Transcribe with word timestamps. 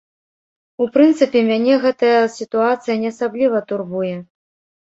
У 0.85 0.87
прынцыпе, 0.95 1.43
мяне 1.51 1.73
гэтая 1.83 2.17
сітуацыя 2.39 2.99
не 3.05 3.13
асабліва 3.15 3.57
турбуе. 3.75 4.15